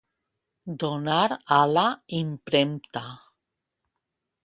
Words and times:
Donar 0.83 1.37
a 1.57 1.59
la 1.73 1.85
impremta. 2.23 3.07